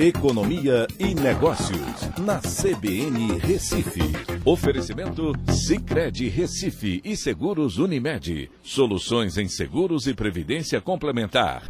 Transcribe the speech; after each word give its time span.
Economia 0.00 0.86
e 0.96 1.12
Negócios, 1.12 2.08
na 2.20 2.38
CBN 2.38 3.36
Recife. 3.40 4.00
Oferecimento 4.44 5.32
Cicred 5.50 6.28
Recife 6.28 7.00
e 7.04 7.16
Seguros 7.16 7.78
Unimed. 7.78 8.48
Soluções 8.62 9.36
em 9.36 9.48
seguros 9.48 10.06
e 10.06 10.14
previdência 10.14 10.80
complementar. 10.80 11.64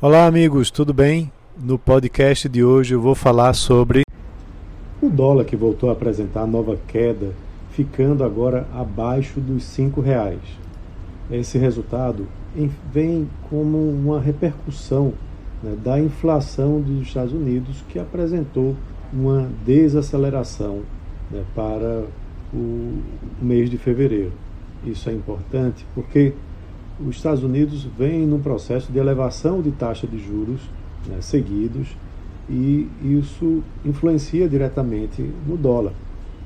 Olá, 0.00 0.24
amigos, 0.24 0.70
tudo 0.70 0.94
bem? 0.94 1.30
No 1.54 1.78
podcast 1.78 2.48
de 2.48 2.64
hoje 2.64 2.94
eu 2.94 3.00
vou 3.02 3.14
falar 3.14 3.52
sobre 3.52 4.04
o 5.02 5.10
dólar 5.10 5.44
que 5.44 5.54
voltou 5.54 5.90
a 5.90 5.92
apresentar 5.92 6.46
nova 6.46 6.78
queda, 6.88 7.34
ficando 7.72 8.24
agora 8.24 8.66
abaixo 8.72 9.38
dos 9.38 9.64
cinco 9.64 10.00
reais. 10.00 10.40
Esse 11.30 11.58
resultado 11.58 12.26
vem 12.90 13.28
como 13.50 13.76
uma 13.90 14.18
repercussão 14.18 15.12
né, 15.62 15.76
da 15.82 16.00
inflação 16.00 16.80
dos 16.80 17.06
Estados 17.06 17.32
Unidos, 17.32 17.82
que 17.88 17.98
apresentou 17.98 18.74
uma 19.12 19.48
desaceleração 19.64 20.80
né, 21.30 21.42
para 21.54 22.04
o 22.52 22.98
mês 23.40 23.70
de 23.70 23.76
fevereiro. 23.78 24.32
Isso 24.84 25.08
é 25.10 25.12
importante 25.12 25.86
porque 25.94 26.32
os 26.98 27.16
Estados 27.16 27.42
Unidos 27.42 27.84
vêm 27.98 28.26
num 28.26 28.40
processo 28.40 28.90
de 28.92 28.98
elevação 28.98 29.60
de 29.60 29.70
taxa 29.70 30.06
de 30.06 30.18
juros 30.18 30.60
né, 31.06 31.18
seguidos 31.20 31.96
e 32.48 32.88
isso 33.02 33.62
influencia 33.84 34.48
diretamente 34.48 35.22
no 35.46 35.56
dólar, 35.56 35.92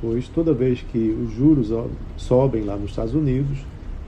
pois 0.01 0.29
toda 0.29 0.53
vez 0.53 0.83
que 0.83 0.99
os 0.99 1.33
juros 1.33 1.73
sobem 2.17 2.63
lá 2.63 2.77
nos 2.77 2.91
Estados 2.91 3.15
Unidos, 3.15 3.59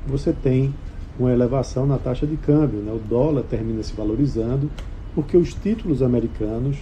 você 0.06 0.32
tem 0.32 0.74
uma 1.18 1.32
elevação 1.32 1.86
na 1.86 1.96
taxa 1.96 2.26
de 2.26 2.36
câmbio, 2.36 2.80
né? 2.80 2.92
o 2.92 2.98
dólar 2.98 3.42
termina 3.44 3.82
se 3.82 3.94
valorizando 3.94 4.70
porque 5.16 5.34
os 5.34 5.54
títulos 5.54 6.02
americanos 6.02 6.76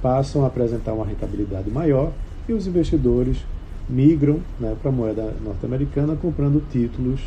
passam 0.00 0.44
a 0.44 0.46
apresentar 0.46 0.92
uma 0.92 1.04
rentabilidade 1.04 1.68
maior 1.68 2.12
e 2.48 2.52
os 2.52 2.68
investidores 2.68 3.44
migram 3.88 4.38
né, 4.60 4.76
para 4.80 4.88
a 4.88 4.94
moeda 4.94 5.34
norte-americana 5.44 6.14
comprando 6.14 6.62
títulos 6.70 7.20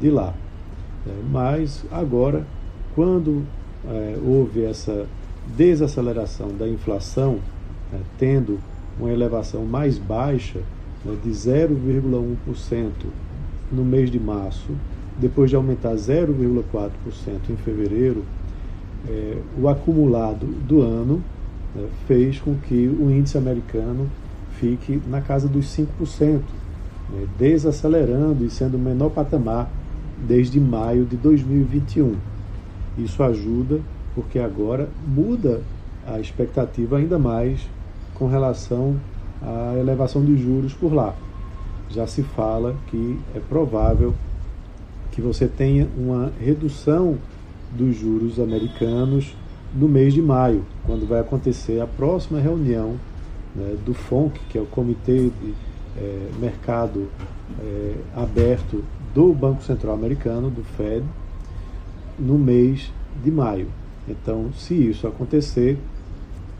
de 0.00 0.10
lá. 0.10 0.34
É, 1.06 1.12
mas 1.30 1.84
agora, 1.92 2.44
quando 2.96 3.44
é, 3.88 4.18
houve 4.20 4.64
essa 4.64 5.06
desaceleração 5.56 6.48
da 6.56 6.68
inflação, 6.68 7.38
é, 7.92 7.96
tendo 8.18 8.58
uma 8.98 9.12
elevação 9.12 9.64
mais 9.64 9.96
baixa 9.96 10.58
né, 11.04 11.16
de 11.22 11.30
0,1% 11.30 12.90
no 13.70 13.84
mês 13.84 14.10
de 14.10 14.18
março, 14.18 14.72
depois 15.18 15.50
de 15.50 15.54
aumentar 15.54 15.94
0,4% 15.94 16.90
em 17.48 17.56
fevereiro, 17.56 18.24
é, 19.08 19.38
o 19.58 19.68
acumulado 19.68 20.46
do 20.46 20.82
ano 20.82 21.22
né, 21.74 21.86
fez 22.06 22.38
com 22.40 22.54
que 22.56 22.88
o 22.88 23.10
índice 23.10 23.38
americano 23.38 24.08
fique 24.58 25.00
na 25.08 25.20
casa 25.20 25.48
dos 25.48 25.66
5%, 25.66 26.40
né, 27.10 27.26
desacelerando 27.38 28.44
e 28.44 28.50
sendo 28.50 28.76
o 28.76 28.80
menor 28.80 29.10
patamar 29.10 29.70
desde 30.26 30.60
maio 30.60 31.04
de 31.04 31.16
2021. 31.16 32.14
Isso 32.98 33.22
ajuda 33.22 33.80
porque 34.14 34.38
agora 34.38 34.88
muda 35.06 35.62
a 36.06 36.18
expectativa 36.18 36.98
ainda 36.98 37.18
mais 37.18 37.60
com 38.14 38.26
relação 38.26 38.96
à 39.40 39.74
elevação 39.78 40.22
dos 40.22 40.38
juros 40.38 40.74
por 40.74 40.92
lá. 40.92 41.14
Já 41.88 42.06
se 42.06 42.22
fala 42.22 42.76
que 42.88 43.18
é 43.34 43.40
provável 43.40 44.14
que 45.10 45.20
você 45.20 45.48
tenha 45.48 45.88
uma 45.96 46.30
redução 46.40 47.16
dos 47.72 47.96
juros 47.96 48.38
americanos 48.38 49.34
no 49.74 49.88
mês 49.88 50.12
de 50.12 50.20
maio, 50.20 50.64
quando 50.84 51.06
vai 51.06 51.20
acontecer 51.20 51.80
a 51.80 51.86
próxima 51.86 52.40
reunião 52.40 52.96
né, 53.54 53.76
do 53.84 53.94
FONC, 53.94 54.38
que 54.48 54.58
é 54.58 54.60
o 54.60 54.66
Comitê 54.66 55.30
de 55.30 55.54
é, 55.96 56.28
Mercado 56.38 57.08
é, 57.60 57.94
Aberto 58.14 58.84
do 59.14 59.32
Banco 59.32 59.62
Central 59.62 59.94
Americano, 59.94 60.50
do 60.50 60.62
Fed, 60.62 61.04
no 62.18 62.38
mês 62.38 62.92
de 63.22 63.30
maio. 63.30 63.68
Então, 64.08 64.52
se 64.52 64.74
isso 64.74 65.06
acontecer, 65.06 65.78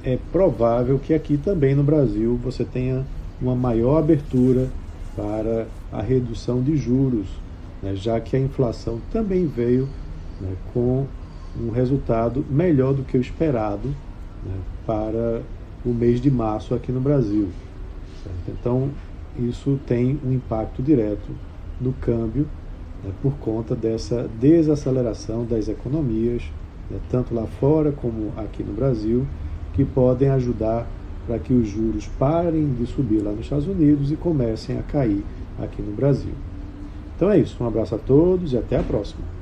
é 0.02 0.18
provável 0.32 0.98
que 0.98 1.12
aqui 1.12 1.36
também 1.36 1.74
no 1.74 1.82
Brasil 1.82 2.38
você 2.42 2.64
tenha 2.64 3.04
uma 3.40 3.54
maior 3.54 3.98
abertura 3.98 4.68
para 5.16 5.66
a 5.92 6.00
redução 6.00 6.62
de 6.62 6.76
juros, 6.76 7.26
né, 7.82 7.94
já 7.94 8.20
que 8.20 8.36
a 8.36 8.38
inflação 8.38 9.00
também 9.12 9.46
veio 9.46 9.88
né, 10.40 10.54
com 10.72 11.06
um 11.58 11.70
resultado 11.70 12.44
melhor 12.48 12.94
do 12.94 13.02
que 13.02 13.16
o 13.16 13.20
esperado 13.20 13.88
né, 14.44 14.54
para 14.86 15.42
o 15.84 15.90
mês 15.90 16.20
de 16.20 16.30
março 16.30 16.74
aqui 16.74 16.92
no 16.92 17.00
Brasil. 17.00 17.48
Certo? 18.22 18.58
Então, 18.58 18.90
isso 19.38 19.78
tem 19.86 20.18
um 20.24 20.32
impacto 20.32 20.82
direto 20.82 21.30
no 21.80 21.92
câmbio 21.94 22.46
né, 23.02 23.10
por 23.22 23.32
conta 23.34 23.74
dessa 23.74 24.28
desaceleração 24.40 25.44
das 25.44 25.68
economias, 25.68 26.42
né, 26.90 26.98
tanto 27.10 27.34
lá 27.34 27.46
fora 27.46 27.92
como 27.92 28.32
aqui 28.36 28.62
no 28.62 28.72
Brasil, 28.72 29.26
que 29.72 29.84
podem 29.84 30.28
ajudar 30.30 30.86
para 31.26 31.38
que 31.38 31.52
os 31.52 31.68
juros 31.68 32.06
parem 32.18 32.72
de 32.74 32.86
subir 32.86 33.22
lá 33.22 33.30
nos 33.30 33.42
Estados 33.42 33.66
Unidos 33.66 34.10
e 34.10 34.16
comecem 34.16 34.78
a 34.78 34.82
cair 34.82 35.24
aqui 35.60 35.80
no 35.80 35.92
Brasil. 35.92 36.32
Então 37.16 37.30
é 37.30 37.38
isso, 37.38 37.62
um 37.62 37.66
abraço 37.66 37.94
a 37.94 37.98
todos 37.98 38.52
e 38.52 38.58
até 38.58 38.78
a 38.78 38.82
próxima. 38.82 39.39